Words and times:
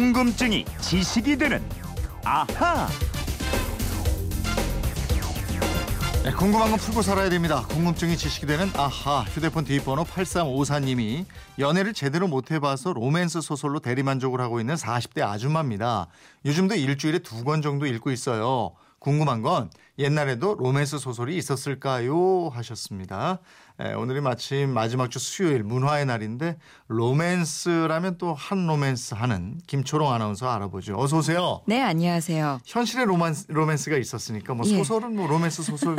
궁금증이 0.00 0.66
지식이 0.82 1.38
되는 1.38 1.62
아하. 2.22 2.86
네, 6.22 6.30
궁금한 6.32 6.68
건 6.68 6.78
풀고 6.78 7.00
살아야 7.00 7.30
됩니다. 7.30 7.64
궁금증이 7.70 8.14
지식이 8.18 8.44
되는 8.44 8.70
아하 8.76 9.22
휴대폰 9.22 9.64
뒷번호 9.64 10.04
8354님이 10.04 11.24
연애를 11.58 11.94
제대로 11.94 12.28
못 12.28 12.50
해봐서 12.50 12.92
로맨스 12.92 13.40
소설로 13.40 13.80
대리만족을 13.80 14.38
하고 14.42 14.60
있는 14.60 14.74
40대 14.74 15.22
아줌마입니다. 15.22 16.08
요즘도 16.44 16.74
일주일에 16.74 17.20
두 17.20 17.42
권 17.42 17.62
정도 17.62 17.86
읽고 17.86 18.10
있어요. 18.10 18.72
궁금한 18.98 19.40
건 19.40 19.70
옛날에도 19.98 20.56
로맨스 20.58 20.98
소설이 20.98 21.38
있었을까요? 21.38 22.50
하셨습니다. 22.52 23.38
에, 23.78 23.92
오늘이 23.92 24.22
마침 24.22 24.70
마지막 24.70 25.10
주 25.10 25.18
수요일 25.18 25.62
문화의 25.62 26.06
날인데 26.06 26.56
로맨스라면 26.88 28.16
또 28.16 28.32
한 28.36 28.66
로맨스 28.66 29.14
하는 29.14 29.58
김초롱 29.66 30.10
아나운서 30.12 30.48
알아보죠. 30.50 30.96
어서 30.98 31.18
오세요. 31.18 31.60
네, 31.66 31.82
안녕하세요. 31.82 32.60
현실의 32.64 33.04
로맨스, 33.06 33.46
로맨스가 33.48 33.96
있었으니까 33.98 34.54
뭐 34.54 34.66
예. 34.66 34.76
소설은 34.78 35.14
뭐 35.16 35.26
로맨스 35.26 35.62
소설 35.62 35.96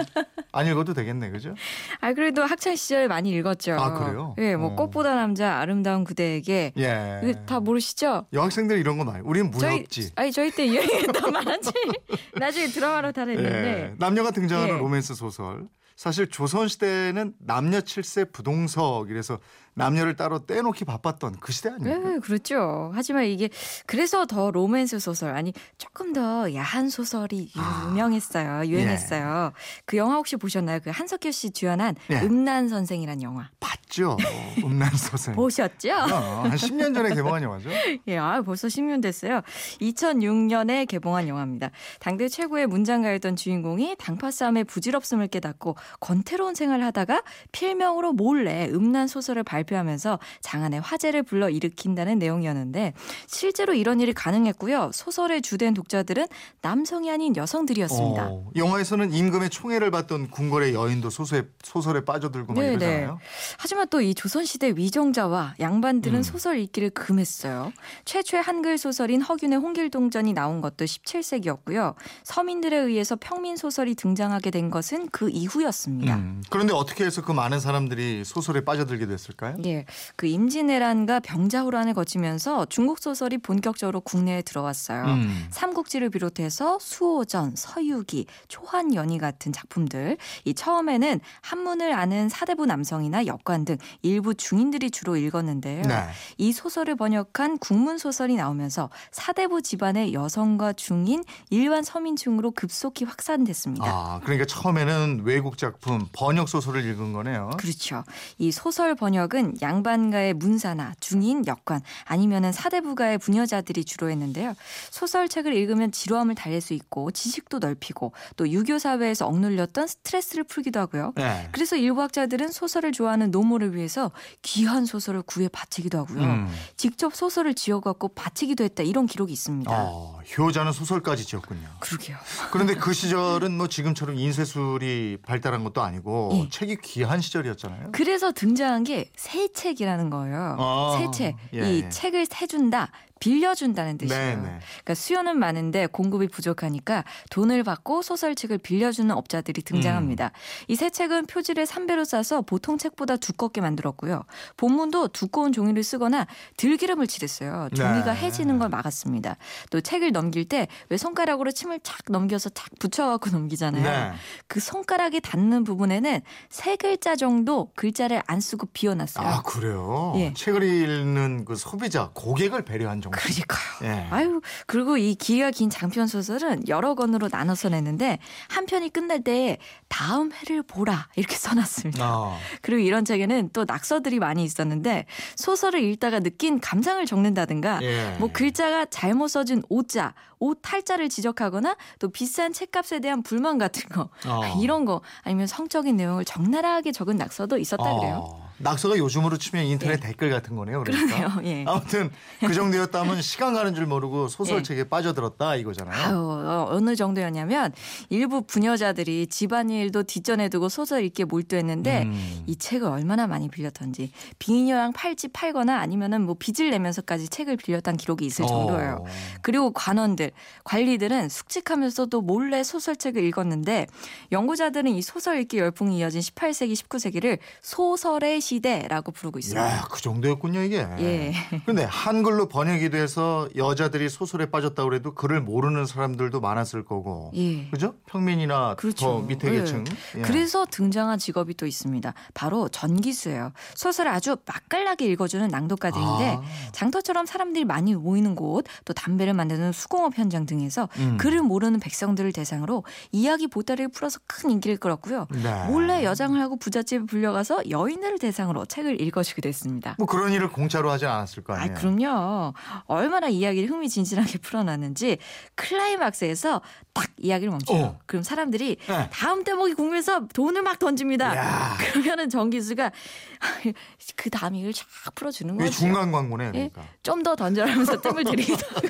안 0.51 0.65
읽어도 0.67 0.93
되겠네, 0.95 1.29
그죠? 1.29 1.53
아, 2.01 2.13
그래도 2.13 2.43
학창 2.43 2.75
시절 2.75 3.07
많이 3.07 3.29
읽었죠. 3.31 3.73
아, 3.73 3.93
그래요? 3.93 4.33
예, 4.39 4.55
뭐 4.55 4.69
어. 4.71 4.75
꽃보다 4.75 5.13
남자 5.15 5.57
아름다운 5.59 6.03
그대에게 6.03 6.73
예. 6.77 7.33
다 7.45 7.59
모르시죠? 7.59 8.25
여학생들 8.33 8.79
이런 8.79 8.97
거 8.97 9.03
많이. 9.03 9.19
우리는 9.23 9.51
무협지. 9.51 10.11
아니 10.15 10.31
저희 10.31 10.49
때 10.51 10.67
유행했던 10.67 11.31
말하지. 11.31 11.71
나중에 12.39 12.67
드라마로 12.67 13.11
다 13.11 13.25
됐는데. 13.25 13.91
예. 13.91 13.93
남녀가 13.97 14.31
등장하는 14.31 14.75
예. 14.75 14.79
로맨스 14.79 15.13
소설. 15.15 15.67
사실 15.97 16.29
조선 16.29 16.67
시대에는 16.67 17.33
남녀 17.39 17.81
칠세 17.81 18.25
부동석 18.25 19.09
이래서 19.09 19.39
남녀를 19.73 20.15
따로 20.15 20.45
떼놓기 20.45 20.85
바빴던 20.85 21.37
그 21.39 21.51
시대 21.51 21.69
아닙니까? 21.69 21.97
네, 21.97 22.19
그렇죠. 22.19 22.91
하지만 22.93 23.25
이게 23.25 23.49
그래서 23.87 24.27
더 24.27 24.51
로맨스 24.51 24.99
소설 24.99 25.35
아니 25.35 25.53
조금 25.79 26.13
더 26.13 26.53
야한 26.53 26.89
소설이 26.89 27.51
아. 27.55 27.87
유명했어요. 27.89 28.67
유행했어요. 28.67 29.53
그 29.85 29.97
영화 29.97 30.15
혹시 30.15 30.35
보셨나요? 30.35 30.79
그 30.83 30.91
한석규 30.91 31.31
씨 31.31 31.49
주연한 31.49 31.95
예. 32.11 32.21
음란 32.21 32.69
선생이란 32.69 33.23
영화 33.23 33.49
봤죠. 33.87 34.17
음란 34.63 34.95
소설. 34.95 35.33
보셨죠? 35.33 35.89
어, 35.91 36.43
한 36.43 36.51
10년 36.51 36.93
전에 36.93 37.13
개봉한 37.15 37.41
영화죠. 37.43 37.69
예, 38.07 38.17
아, 38.17 38.41
벌써 38.41 38.67
10년 38.67 39.01
됐어요. 39.01 39.41
2006년에 39.81 40.87
개봉한 40.87 41.27
영화입니다. 41.27 41.71
당대 41.99 42.27
최고의 42.27 42.67
문장가였던 42.67 43.35
주인공이 43.35 43.95
당파 43.97 44.31
싸움의 44.31 44.65
부질없음을 44.65 45.27
깨닫고 45.27 45.75
권태로운 45.99 46.55
생활을 46.55 46.85
하다가 46.85 47.23
필명으로 47.51 48.13
몰래 48.13 48.67
음란 48.71 49.07
소설을 49.07 49.43
발표하면서 49.43 50.19
장안의 50.41 50.81
화제를 50.81 51.23
불러 51.23 51.49
일으킨다는 51.49 52.19
내용이었는데 52.19 52.93
실제로 53.27 53.73
이런 53.73 53.99
일이 53.99 54.13
가능했고요. 54.13 54.91
소설의 54.93 55.41
주된 55.41 55.73
독자들은 55.73 56.27
남성이 56.61 57.11
아닌 57.11 57.35
여성들이었습니다. 57.35 58.27
어, 58.29 58.49
영화에서는 58.55 59.13
임금의 59.13 59.49
총애를 59.49 59.91
받던 59.91 60.29
궁궐의 60.29 60.73
여인도 60.73 61.09
소설에, 61.09 61.43
소설에 61.63 62.03
빠져들고 62.03 62.53
막 62.53 62.61
네, 62.61 62.69
이러잖아요. 62.71 63.19
하지만 63.57 63.76
또 63.85 64.07
이 64.07 64.13
조선시대 64.13 64.73
위정자와 64.75 65.55
양반들은 65.59 66.19
음. 66.19 66.23
소설 66.23 66.59
읽기를 66.59 66.91
금했어요. 66.91 67.73
최초의 68.05 68.41
한글 68.41 68.77
소설인 68.77 69.21
허균의 69.21 69.59
홍길동전이 69.59 70.33
나온 70.33 70.61
것도 70.61 70.85
17세기였고요. 70.85 71.95
서민들에 72.23 72.77
의해서 72.77 73.17
평민 73.19 73.57
소설이 73.57 73.95
등장하게 73.95 74.51
된 74.51 74.69
것은 74.69 75.09
그 75.09 75.29
이후였습니다. 75.29 76.15
음, 76.15 76.43
그런데 76.49 76.73
어떻게 76.73 77.03
해서 77.05 77.21
그 77.21 77.31
많은 77.31 77.59
사람들이 77.59 78.23
소설에 78.23 78.61
빠져들게 78.61 79.07
됐을까요? 79.07 79.57
예, 79.65 79.85
그 80.15 80.27
임진왜란과 80.27 81.19
병자호란을 81.21 81.93
거치면서 81.93 82.65
중국 82.65 82.99
소설이 82.99 83.39
본격적으로 83.39 84.01
국내에 84.01 84.41
들어왔어요. 84.41 85.03
음. 85.05 85.47
삼국지를 85.49 86.09
비롯해서 86.09 86.77
수호전, 86.79 87.55
서유기, 87.55 88.27
초한연희 88.47 89.17
같은 89.17 89.51
작품들. 89.51 90.17
이 90.45 90.53
처음에는 90.53 91.19
한문을 91.41 91.93
아는 91.93 92.29
사대부 92.29 92.65
남성이나 92.65 93.25
역관 93.25 93.65
등 93.67 93.77
일부 94.01 94.33
중인들이 94.33 94.89
주로 94.89 95.17
읽었는데요. 95.17 95.83
네. 95.83 96.07
이 96.37 96.53
소설을 96.53 96.95
번역한 96.95 97.59
국문 97.59 97.97
소설이 97.97 98.35
나오면서 98.35 98.89
사대부 99.11 99.61
집안의 99.61 100.13
여성과 100.13 100.73
중인 100.73 101.23
일반 101.49 101.83
서민층으로 101.83 102.51
급속히 102.51 103.03
확산됐습니다. 103.03 103.85
아, 103.85 104.21
그러니까 104.23 104.45
처음에는 104.45 105.23
외국 105.25 105.57
작품 105.57 106.07
번역 106.13 106.47
소설을 106.47 106.85
읽은 106.85 107.11
거네요. 107.11 107.51
그렇죠. 107.57 108.03
이 108.37 108.51
소설 108.51 108.95
번역은 108.95 109.57
양반가의 109.61 110.33
문사나 110.35 110.93
중인 111.01 111.45
역관 111.45 111.81
아니면은 112.05 112.53
사대부가의 112.53 113.17
부녀자들이 113.17 113.83
주로 113.83 114.09
했는데요. 114.09 114.55
소설책을 114.91 115.53
읽으면 115.53 115.91
지루함을 115.91 116.35
달랠 116.35 116.61
수 116.61 116.73
있고 116.73 117.11
지식도 117.11 117.59
넓히고 117.59 118.13
또 118.37 118.49
유교 118.49 118.79
사회에서 118.79 119.27
억눌렸던 119.27 119.87
스트레스를 119.87 120.45
풀기도 120.45 120.79
하고요. 120.79 121.11
네. 121.15 121.49
그래서 121.51 121.75
일부 121.75 122.01
학자들은 122.01 122.47
소설을 122.49 122.93
좋아하는 122.93 123.29
노모 123.29 123.56
를 123.57 123.75
위해서 123.75 124.11
귀한 124.43 124.85
소설을 124.85 125.21
구해 125.23 125.47
바치기도 125.47 125.97
하고요. 125.97 126.21
음. 126.21 126.47
직접 126.75 127.15
소설을 127.15 127.55
지어갖고 127.55 128.09
바치기도 128.09 128.63
했다 128.63 128.83
이런 128.83 129.05
기록이 129.07 129.33
있습니다. 129.33 129.71
어, 129.73 130.19
효자는 130.37 130.71
소설까지 130.71 131.25
지었군요. 131.25 131.67
그러게요. 131.79 132.17
그런데 132.51 132.75
그 132.75 132.93
시절은 132.93 133.57
뭐 133.57 133.67
지금처럼 133.67 134.15
인쇄술이 134.17 135.17
발달한 135.25 135.63
것도 135.63 135.81
아니고 135.81 136.31
예. 136.33 136.49
책이 136.49 136.77
귀한 136.83 137.19
시절이었잖아요. 137.21 137.89
그래서 137.93 138.31
등장한 138.31 138.83
게 138.83 139.09
새 139.15 139.47
책이라는 139.51 140.09
거예요. 140.09 140.55
아, 140.59 140.97
새 140.99 141.11
책. 141.11 141.35
예, 141.53 141.71
이 141.71 141.83
예. 141.83 141.89
책을 141.89 142.25
세준다. 142.25 142.91
빌려준다는 143.19 143.97
뜻이에요. 143.97 144.19
네, 144.21 144.35
네. 144.35 144.59
그러니까 144.69 144.93
수요는 144.95 145.37
많은데 145.39 145.87
공급이 145.87 146.27
부족하니까 146.27 147.03
돈을 147.29 147.63
받고 147.63 148.01
소설책을 148.01 148.59
빌려주는 148.59 149.09
업자들이 149.13 149.61
등장합니다. 149.61 150.25
음. 150.25 150.65
이새 150.67 150.89
책은 150.89 151.25
표지를 151.27 151.65
3배로 151.65 152.05
싸서 152.05 152.41
보통 152.41 152.77
책보다 152.77 153.17
두껍게 153.17 153.61
만들었고요. 153.61 154.23
본문도 154.57 155.09
두꺼운 155.09 155.51
종이를 155.51 155.83
쓰거나 155.83 156.27
들기름을 156.57 157.07
칠했어요. 157.07 157.69
종이가 157.75 158.13
네. 158.13 158.19
해지는 158.19 158.59
걸 158.59 158.69
막았습니다. 158.69 159.37
또 159.69 159.81
책을 159.81 160.11
넘길 160.11 160.45
때 160.45 160.67
왜 160.89 160.97
손가락으로 160.97 161.51
침을 161.51 161.79
착 161.83 161.97
넘겨서 162.09 162.49
착 162.49 162.69
붙여갖고 162.79 163.29
넘기잖아요. 163.29 163.83
네. 163.83 164.13
그 164.47 164.59
손가락이 164.59 165.21
닿는 165.21 165.63
부분에는 165.63 166.21
세 166.49 166.75
글자 166.75 167.15
정도 167.15 167.71
글자를 167.75 168.21
안 168.27 168.39
쓰고 168.39 168.67
비워놨어요. 168.73 169.27
아 169.27 169.41
그래요. 169.41 170.13
예. 170.17 170.33
책을 170.33 170.63
읽는 170.63 171.45
그 171.45 171.55
소비자 171.55 172.11
고객을 172.13 172.63
배려한 172.63 173.01
정도. 173.11 173.17
그러니까요. 173.17 173.67
예. 173.83 174.07
아유, 174.11 174.41
그리고 174.65 174.97
이 174.97 175.15
기가 175.15 175.51
긴 175.51 175.69
장편 175.69 176.07
소설은 176.07 176.67
여러 176.67 176.95
권으로 176.95 177.29
나눠서 177.31 177.69
냈는데 177.69 178.19
한 178.49 178.65
편이 178.65 178.89
끝날 178.89 179.23
때 179.23 179.57
다음 179.87 180.31
회를 180.31 180.63
보라 180.63 181.09
이렇게 181.15 181.35
써놨습니다. 181.37 182.03
아, 182.03 182.37
그리고 182.61 182.81
이런 182.81 183.05
책에는 183.05 183.49
또 183.53 183.65
낙서들이 183.65 184.19
많이 184.19 184.43
있었는데 184.43 185.05
소설을 185.35 185.81
읽다가 185.83 186.19
느낀 186.19 186.59
감상을 186.59 187.05
적는다든가 187.05 187.79
예. 187.81 188.15
뭐 188.19 188.29
글자가 188.31 188.85
잘못 188.85 189.29
써진 189.29 189.63
오자, 189.69 190.13
옷 190.39 190.59
탈자를 190.61 191.09
지적하거나 191.09 191.75
또 191.99 192.09
비싼 192.09 192.53
책값에 192.53 192.99
대한 192.99 193.23
불만 193.23 193.57
같은 193.57 193.87
거 193.89 194.09
어. 194.27 194.61
이런 194.61 194.85
거 194.85 195.01
아니면 195.23 195.47
성적인 195.47 195.95
내용을 195.95 196.25
적나라하게 196.25 196.91
적은 196.91 197.17
낙서도 197.17 197.57
있었다 197.57 197.83
그래요. 197.95 198.46
어, 198.59 198.63
낙서가 198.63 198.97
요즘으로 198.97 199.37
치면 199.37 199.65
인터넷 199.65 199.93
예. 199.93 199.99
댓글 199.99 200.29
같은 200.29 200.55
거네요. 200.55 200.83
그러니까. 200.83 201.41
예. 201.43 201.63
아무튼 201.67 202.09
그 202.39 202.53
정도였다면 202.53 203.21
시간 203.21 203.53
가는 203.53 203.73
줄 203.75 203.85
모르고 203.85 204.27
소설책에 204.27 204.85
빠져들었다 204.85 205.55
이거잖아요. 205.55 205.95
아유, 205.95 206.15
어, 206.17 206.67
어느 206.69 206.95
정도였냐면 206.95 207.73
일부 208.09 208.41
부녀자들이 208.41 209.27
집안일도 209.27 210.03
뒷전에 210.03 210.49
두고 210.49 210.69
소설 210.69 211.03
읽기에 211.03 211.25
몰두했는데 211.25 212.03
음. 212.03 212.43
이 212.47 212.55
책을 212.55 212.87
얼마나 212.87 213.27
많이 213.27 213.49
빌렸던지 213.49 214.11
비녀랑 214.39 214.93
팔찌 214.93 215.27
팔거나 215.27 215.77
아니면은 215.79 216.23
뭐 216.23 216.35
빚을 216.37 216.69
내면서까지 216.71 217.29
책을 217.29 217.57
빌렸다는 217.57 217.97
기록이 217.97 218.25
있을 218.25 218.45
정도예요. 218.47 219.03
어. 219.03 219.05
그리고 219.41 219.71
관원들, 219.71 220.31
관리들은 220.63 221.29
숙직하면서도 221.29 222.21
몰래 222.21 222.63
소설책을 222.63 223.23
읽었는데 223.23 223.87
연구자들은 224.31 224.91
이 224.91 225.01
소설 225.01 225.39
읽기 225.41 225.59
열풍이 225.59 225.97
이어진 225.99 226.21
18세기, 226.21 226.73
19세기를 226.73 227.37
소설의 227.61 228.41
시대라고 228.47 229.11
부르고 229.11 229.39
있습니다. 229.39 229.77
야, 229.77 229.87
그 229.91 230.01
정도였군요 230.01 230.61
이게. 230.61 230.87
예. 230.99 231.33
근데 231.65 231.83
한글로 231.83 232.47
번역이 232.47 232.89
돼서 232.91 233.49
여자들이 233.57 234.07
소설에 234.07 234.49
빠졌다고 234.49 234.89
그래도 234.89 235.13
글을 235.13 235.41
모르는 235.41 235.85
사람들도 235.85 236.39
많았을 236.39 236.85
거고. 236.85 237.31
예. 237.35 237.69
그죠? 237.69 237.95
평민이나 238.05 238.75
그렇죠. 238.75 239.05
더 239.05 239.19
밑에 239.19 239.49
예. 239.49 239.59
계층. 239.59 239.83
예. 240.15 240.21
그래서 240.21 240.65
등장한 240.69 241.19
직업이 241.19 241.55
또 241.55 241.67
있습니다. 241.67 242.13
바로 242.33 242.69
전기수예요. 242.69 243.51
소설을 243.75 244.11
아주 244.11 244.37
맛깔나게 244.45 245.05
읽어주는 245.07 245.45
낭독가들인데 245.45 246.37
아. 246.37 246.41
장터처럼 246.71 247.25
사람들이 247.25 247.65
많이 247.65 247.95
모이는 247.95 248.35
곳, 248.35 248.65
또 248.85 248.93
담배를 248.93 249.33
만드는 249.33 249.73
수공업 249.73 250.17
현장 250.17 250.45
등에서 250.45 250.87
음. 250.99 251.17
글을 251.17 251.41
모르는 251.41 251.81
백성들을 251.81 252.31
대상으로 252.31 252.85
이야기 253.11 253.47
보따리를 253.47 253.89
풀어서 253.89 254.19
큰 254.25 254.51
인기를 254.51 254.77
끌었고요. 254.77 255.27
네. 255.31 255.65
몰래 255.67 256.05
여장을 256.05 256.39
하고 256.39 256.55
부잣집에 256.55 257.05
불려가서 257.05 257.69
여인들을 257.69 258.19
대상으로 258.19 258.36
대상으로 258.37 258.65
책을 258.65 259.01
읽어주게 259.01 259.41
됐습니다. 259.41 259.95
뭐 259.97 260.05
그런 260.05 260.31
일을 260.31 260.49
공짜로 260.49 260.91
하지 260.91 261.05
않았을 261.05 261.43
거 261.43 261.53
아, 261.53 261.61
아니에요. 261.61 261.77
그럼요. 261.77 262.53
얼마나 262.85 263.27
이야기를 263.27 263.69
흥미진진하게 263.69 264.37
풀어놨는지 264.39 265.17
클라이막스에서 265.55 266.61
딱 266.93 267.09
이야기를 267.17 267.51
멈춰요. 267.51 267.83
어. 267.83 267.99
그럼 268.05 268.23
사람들이 268.23 268.77
네. 268.87 269.09
다음 269.11 269.43
대목이 269.43 269.73
궁금해서 269.73 270.27
돈을 270.27 270.61
막 270.61 270.77
던집니다. 270.77 271.35
야. 271.35 271.77
그러면은 271.91 272.29
정기수가 272.29 272.91
그 274.15 274.29
다음 274.29 274.55
얘기를 274.55 274.73
쫙 274.73 274.85
풀어주는 275.15 275.57
거죠. 275.57 275.71
중간 275.71 276.11
광고네 276.11 276.45
예? 276.47 276.51
그러니까. 276.51 276.83
좀더 277.01 277.35
던져라면서 277.35 278.01
뜸을 278.01 278.23
들이기도 278.23 278.65
하고. 278.67 278.87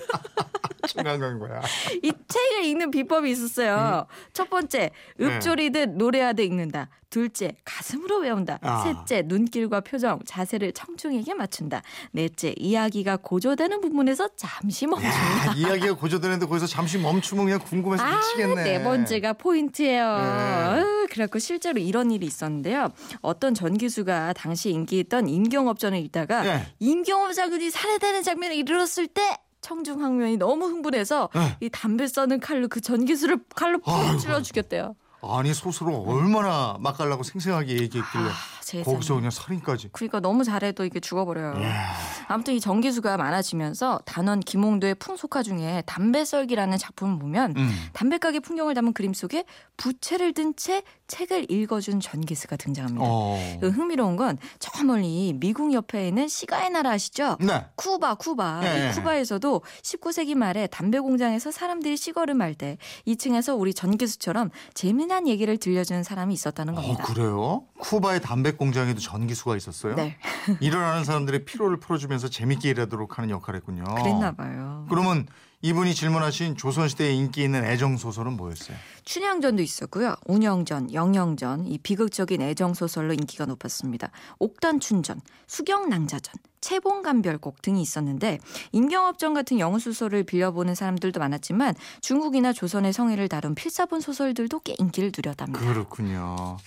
중간 0.98 1.20
광고야. 1.20 1.62
이 2.04 2.12
책을 2.28 2.66
읽는 2.66 2.92
비법이 2.92 3.30
있었어요. 3.32 4.08
첫 4.34 4.50
번째, 4.50 4.92
읊조리듯 5.20 5.92
노래하듯 5.92 6.44
읽는다. 6.46 6.90
둘째, 7.10 7.56
가슴으로 7.64 8.20
외운다. 8.20 8.60
아. 8.62 8.84
셋째, 8.84 9.24
눈길과 9.26 9.80
표정, 9.82 10.20
자세를 10.26 10.74
청중에게 10.74 11.34
맞춘다. 11.36 11.82
넷째, 12.12 12.54
이야기가 12.58 13.18
고조되는 13.18 13.80
부분에서 13.80 14.30
잠시 14.36 14.86
멈춘다. 14.88 15.48
야, 15.48 15.54
이야기가 15.56 15.94
고조되는데 15.96 16.46
거기서 16.46 16.68
잠시 16.68 16.98
멈추면 16.98 17.46
그냥 17.46 17.60
궁금해서 17.60 18.04
아, 18.04 18.18
미치겠네. 18.18 18.64
네 18.64 18.84
번째가 18.84 19.34
포인트예요. 19.34 20.18
네. 20.18 21.08
그래갖고 21.10 21.40
실제로 21.40 21.80
이런 21.80 22.12
일이 22.12 22.26
있었는데요. 22.26 22.90
어떤 23.22 23.54
전기수가 23.54 24.34
당시 24.34 24.72
인기 24.72 25.00
있던 25.00 25.30
임경업전을 25.30 25.98
읽다가 26.00 26.42
네. 26.42 26.66
임경업 26.80 27.34
장군이 27.34 27.72
살해되는 27.72 28.24
장면에 28.24 28.56
이르렀을 28.56 29.08
때 29.08 29.38
청중 29.68 30.02
황면이 30.02 30.38
너무 30.38 30.66
흥분해서 30.66 31.30
네. 31.36 31.58
이 31.60 31.70
담배 31.70 32.08
써는 32.08 32.40
칼로 32.40 32.70
그 32.70 32.80
전기수를 32.80 33.40
칼로 33.54 33.80
푹. 33.80 34.18
찔러 34.18 34.42
죽였대요. 34.42 34.96
아니 35.22 35.54
소설을 35.54 35.94
얼마나 36.06 36.78
맛깔나고 36.80 37.24
생생하게 37.24 37.74
얘기했길래 37.74 38.24
아, 38.30 38.57
세상에. 38.68 38.94
거기서 38.96 39.16
그냥 39.16 39.32
살인까지. 39.32 39.90
그러니까 39.94 40.20
너무 40.20 40.44
잘해도 40.44 40.84
이게 40.86 41.00
죽어버려요. 41.00 41.60
이야. 41.62 41.94
아무튼 42.28 42.54
이 42.54 42.60
전기수가 42.60 43.16
많아지면서 43.18 44.00
단원 44.06 44.42
김홍도의 44.42 44.96
풍속화 44.96 45.44
중에 45.44 45.84
담배 45.86 46.26
썰기라는 46.26 46.78
작품을 46.78 47.20
보면 47.20 47.54
음. 47.56 47.72
담배가게 47.94 48.42
풍경을 48.42 48.74
담은 48.74 48.92
그림 48.94 49.14
속에 49.14 49.46
부채를 49.78 50.34
든 50.34 50.54
채 50.58 50.82
책을 51.08 51.50
읽어준 51.52 52.00
전기수가 52.02 52.56
등장합니다. 52.58 53.06
어. 53.08 53.58
그 53.62 53.70
흥미로운 53.70 54.16
건 54.18 54.38
저 54.60 54.84
멀리 54.84 55.34
미국 55.34 55.72
옆에 55.74 56.08
있는 56.10 56.28
시가의 56.28 56.70
나라 56.72 56.92
아시죠? 56.92 57.38
네. 57.40 57.64
쿠바, 57.76 58.16
쿠바. 58.16 58.60
네. 58.62 58.90
이 58.90 58.92
쿠바에서도 58.94 59.62
19세기 59.84 60.36
말에 60.36 60.68
담배 60.68 61.00
공장에서 61.00 61.52
사람들이 61.52 61.96
시거름 61.98 62.42
할 62.42 62.56
때 62.56 62.78
2층에서 63.08 63.58
우리 63.60 63.74
전기수처럼 63.74 64.50
재미난 64.74 65.28
얘기를 65.28 65.58
들려주는 65.58 66.02
사람이 66.04 66.34
있었다는 66.34 66.74
어 66.78 66.82
겁니다. 66.82 67.04
그래요? 67.04 67.64
쿠바의 67.80 68.22
담배 68.22 68.52
공장에도 68.58 69.00
전기수가 69.00 69.56
있었어요? 69.56 69.96
네, 69.96 70.18
일어나는 70.60 71.04
사람들의 71.04 71.46
피로를 71.46 71.78
풀어주면서 71.80 72.30
재밌게 72.30 72.70
일하도록 72.70 73.18
하는 73.18 73.30
역할을 73.30 73.60
했군요. 73.60 73.84
그랬나 73.96 74.34
봐요. 74.34 74.86
그러면 74.90 75.28
이분이 75.62 75.96
질문하신 75.96 76.56
조선시대에 76.56 77.14
인기 77.14 77.44
있는 77.44 77.66
애정 77.66 77.98
소설은 77.98 78.34
뭐였어요? 78.38 78.78
춘향전도 79.06 79.64
있었고요. 79.64 80.16
운영전, 80.26 80.94
영영전, 80.94 81.66
이 81.66 81.80
비극적인 81.80 82.42
애정 82.44 82.76
소설로 82.76 83.14
인기가 83.14 83.46
높았습니다. 83.46 84.12
옥단춘전, 84.38 85.20
수경낭자전, 85.48 86.36
채봉감별곡 86.62 87.62
등이 87.64 87.82
있었는데 87.82 88.40
임경업전 88.72 89.34
같은 89.34 89.58
영어 89.58 89.80
소설을 89.80 90.24
빌려보는 90.24 90.76
사람들도 90.76 91.20
많았지만 91.20 91.74
중국이나 92.02 92.54
조선의 92.54 92.94
성애를 92.94 93.28
다룬 93.28 93.56
필사본 93.56 94.02
소설들도 94.02 94.60
꽤 94.60 94.76
인기를 94.78 95.12
누렸답니다. 95.16 95.60
그렇군요. 95.60 96.58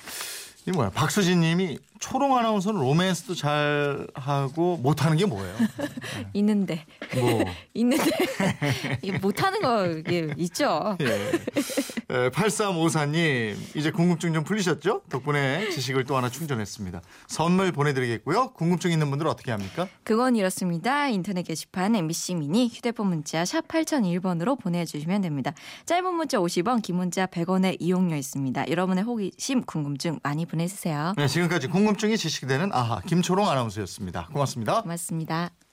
이 0.66 0.70
뭐야? 0.72 0.90
박수진 0.90 1.40
님이 1.40 1.78
초롱 2.00 2.36
아나운서는 2.36 2.80
로맨스도 2.80 3.34
잘 3.34 4.06
하고 4.14 4.78
못하는 4.78 5.16
게 5.16 5.26
뭐예요? 5.26 5.54
있는데 6.32 6.86
뭐 7.14 7.44
있는데 7.74 8.10
못하는 9.20 9.60
거 9.60 9.86
이게 9.86 10.32
있죠. 10.36 10.96
예. 11.00 11.30
8354님, 12.30 13.54
이제 13.76 13.90
궁금증 13.92 14.32
좀 14.32 14.42
풀리셨죠? 14.42 15.02
덕분에 15.08 15.70
지식을 15.70 16.04
또 16.04 16.16
하나 16.16 16.28
충전했습니다. 16.28 17.00
선물 17.28 17.70
보내드리겠고요. 17.70 18.52
궁금증 18.54 18.90
있는 18.90 19.10
분들 19.10 19.28
어떻게 19.28 19.52
합니까? 19.52 19.86
그건 20.02 20.34
이렇습니다. 20.34 21.06
인터넷 21.08 21.42
게시판 21.44 21.94
MBC 21.94 22.34
미니 22.34 22.66
휴대폰 22.66 23.06
문자 23.06 23.44
샵 23.44 23.68
8001번으로 23.68 24.58
보내주시면 24.60 25.20
됩니다. 25.20 25.52
짧은 25.86 26.12
문자 26.14 26.38
50원, 26.38 26.82
긴 26.82 26.96
문자 26.96 27.26
100원의 27.26 27.76
이용료 27.78 28.16
있습니다. 28.16 28.68
여러분의 28.68 29.04
호기심, 29.04 29.62
궁금증 29.62 30.18
많이 30.24 30.46
보내주세요. 30.50 31.14
네, 31.16 31.26
지금까지 31.26 31.68
궁금증이 31.68 32.16
지식이 32.16 32.46
되는 32.46 32.70
아하 32.72 33.00
김초롱 33.00 33.48
아나운서였습니다. 33.48 34.28
고맙습니다. 34.32 34.82
고맙습니다. 34.82 35.50